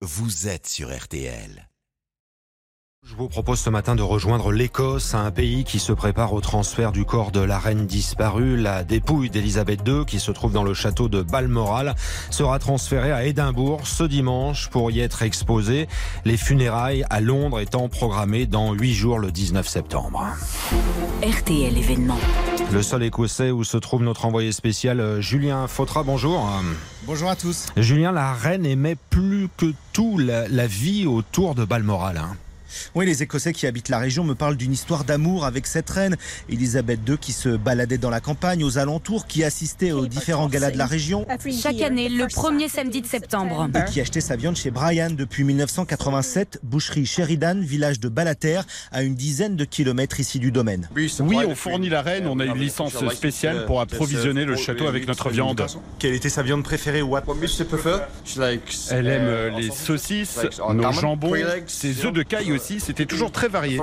[0.00, 1.67] vous êtes sur RTL.
[3.10, 6.92] Je vous propose ce matin de rejoindre l'Écosse, un pays qui se prépare au transfert
[6.92, 8.58] du corps de la reine disparue.
[8.58, 11.94] La dépouille d'Elisabeth II, qui se trouve dans le château de Balmoral,
[12.30, 15.88] sera transférée à Édimbourg ce dimanche pour y être exposée.
[16.26, 20.26] Les funérailles à Londres étant programmées dans huit jours le 19 septembre.
[21.22, 22.18] RTL événement.
[22.70, 26.46] Le sol écossais où se trouve notre envoyé spécial euh, Julien Fautra, bonjour.
[27.06, 27.68] Bonjour à tous.
[27.78, 32.18] Julien, la reine aimait plus que tout la, la vie autour de Balmoral.
[32.18, 32.36] hein.
[32.94, 36.16] Oui, les Écossais qui habitent la région me parlent d'une histoire d'amour avec cette reine,
[36.48, 40.70] Elisabeth II, qui se baladait dans la campagne, aux alentours, qui assistait aux différents galas
[40.70, 41.26] de la région.
[41.60, 43.68] Chaque année, le premier samedi de septembre.
[43.74, 45.10] et qui achetait sa viande chez Brian.
[45.10, 48.60] Depuis 1987, boucherie Sheridan, village de Balater,
[48.92, 50.88] à une dizaine de kilomètres ici du domaine.
[50.94, 51.10] Oui,
[51.46, 55.30] on fournit la reine, on a une licence spéciale pour approvisionner le château avec notre
[55.30, 55.64] viande.
[55.98, 57.16] Quelle était sa viande préférée ou
[58.90, 60.38] Elle aime euh, les saucisses,
[60.72, 61.32] nos jambons,
[61.66, 63.78] ses œufs de caille aussi, c'était toujours très varié.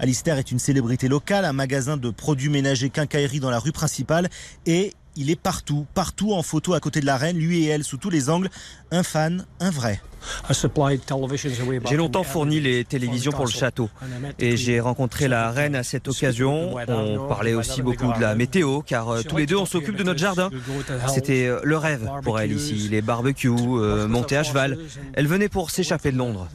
[0.00, 4.28] Alistair est une célébrité locale, un magasin de produits ménagers quincaillerie dans la rue principale
[4.66, 7.84] et il est partout, partout en photo à côté de la reine, lui et elle
[7.84, 8.48] sous tous les angles.
[8.90, 10.00] Un fan, un vrai.
[11.88, 13.88] J'ai longtemps fourni les télévisions pour le château
[14.38, 16.76] et j'ai rencontré la reine à cette occasion.
[16.88, 20.02] On parlait aussi beaucoup de la météo car euh, tous les deux on s'occupe de
[20.02, 20.50] notre jardin.
[21.08, 24.78] C'était euh, le rêve pour elle ici, les barbecues, euh, monter à cheval.
[25.14, 26.48] Elle venait pour s'échapper de Londres.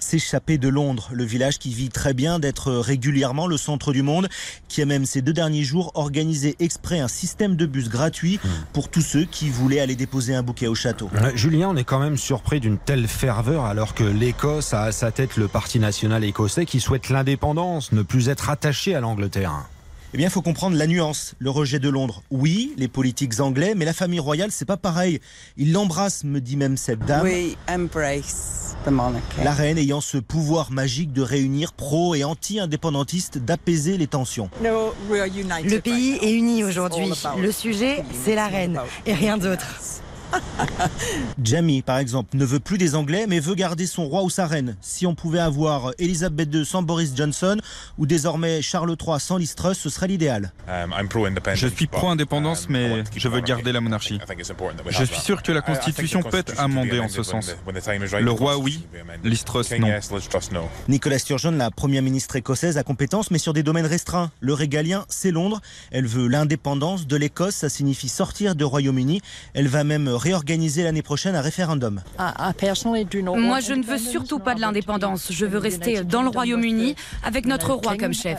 [0.00, 4.28] S'échapper de Londres, le village qui vit très bien d'être régulièrement le centre du monde,
[4.68, 8.40] qui a même ces deux derniers jours organisé exprès un système de bus gratuit
[8.72, 11.10] pour tous ceux qui voulaient aller déposer un bouquet au château.
[11.16, 14.92] Euh, Julien, on est quand même surpris d'une telle ferveur alors que l'Écosse a à
[14.92, 19.68] sa tête le Parti national écossais qui souhaite l'indépendance, ne plus être attaché à l'Angleterre.
[20.14, 21.34] Eh bien, il faut comprendre la nuance.
[21.38, 25.20] Le rejet de Londres, oui, les politiques anglais, mais la famille royale, c'est pas pareil.
[25.58, 27.24] Ils l'embrassent, me dit même cette dame.
[27.24, 29.44] We embrace the monarchy.
[29.44, 34.48] La reine ayant ce pouvoir magique de réunir pro et anti-indépendantistes, d'apaiser les tensions.
[34.64, 37.12] No, Le pays est uni aujourd'hui.
[37.38, 39.66] Le sujet, c'est la reine et rien d'autre.
[41.42, 44.46] Jamie, par exemple, ne veut plus des Anglais, mais veut garder son roi ou sa
[44.46, 44.76] reine.
[44.80, 47.56] Si on pouvait avoir Elisabeth II sans Boris Johnson,
[47.98, 50.52] ou désormais Charles III sans Liz Truss, ce serait l'idéal.
[51.54, 54.18] Je suis pro-indépendance, mais je veux garder la monarchie.
[54.88, 57.54] Je suis sûr que la Constitution peut être amendée en ce sens.
[58.20, 58.86] Le roi, oui.
[59.24, 59.88] Liz Truss, non.
[60.88, 64.30] Nicola Sturgeon, la première ministre écossaise, a compétence, mais sur des domaines restreints.
[64.40, 65.60] Le régalien, c'est Londres.
[65.90, 69.20] Elle veut l'indépendance de l'Écosse, ça signifie sortir du Royaume-Uni.
[69.54, 72.02] Elle va même réorganiser l'année prochaine un référendum.
[72.18, 75.28] Moi, je ne veux surtout pas de l'indépendance.
[75.30, 78.38] Je veux rester dans le Royaume-Uni avec notre roi comme chef.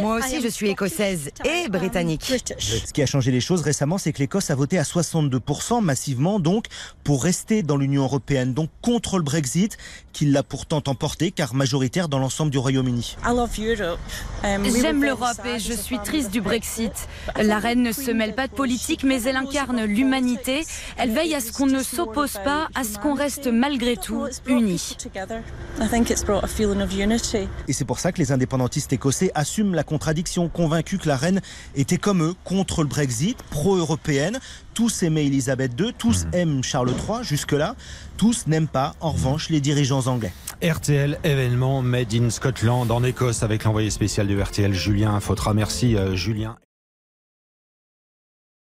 [0.00, 2.32] Moi aussi, je suis écossaise et britannique.
[2.58, 6.40] Ce qui a changé les choses récemment, c'est que l'Écosse a voté à 62% massivement,
[6.40, 6.66] donc,
[7.04, 9.76] pour rester dans l'Union européenne, donc contre le Brexit,
[10.12, 13.16] qui l'a pourtant emporté, car majoritaire dans l'ensemble du Royaume-Uni.
[14.42, 16.92] J'aime l'Europe et je suis triste du Brexit.
[17.40, 20.64] La reine ne se mêle pas de politique, mais elle incarne l'humanité.
[20.96, 24.96] Elle veille à ce qu'on ne s'oppose pas, à ce qu'on reste malgré tout unis.
[27.68, 31.40] Et c'est pour ça que les indépendantistes écossais assument la contradiction, convaincus que la reine
[31.74, 34.38] était comme eux, contre le Brexit, pro-européenne.
[34.74, 37.74] Tous aimaient Elisabeth II, tous aiment Charles III, jusque-là.
[38.18, 40.32] Tous n'aiment pas, en revanche, les dirigeants anglais.
[40.62, 45.54] RTL événement Made in Scotland en Écosse avec l'envoyé spécial de RTL Julien Fautra.
[45.54, 46.56] Merci euh, Julien.